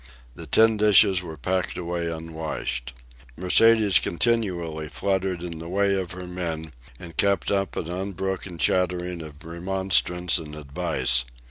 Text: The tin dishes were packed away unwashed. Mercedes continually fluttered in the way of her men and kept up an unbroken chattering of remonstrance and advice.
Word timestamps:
The 0.33 0.47
tin 0.47 0.77
dishes 0.77 1.21
were 1.21 1.37
packed 1.37 1.77
away 1.77 2.09
unwashed. 2.11 2.91
Mercedes 3.37 3.99
continually 3.99 4.89
fluttered 4.89 5.43
in 5.43 5.59
the 5.59 5.69
way 5.69 5.93
of 5.93 6.13
her 6.13 6.25
men 6.25 6.71
and 6.99 7.15
kept 7.15 7.51
up 7.51 7.75
an 7.75 7.87
unbroken 7.87 8.57
chattering 8.57 9.21
of 9.21 9.45
remonstrance 9.45 10.39
and 10.39 10.55
advice. 10.55 11.23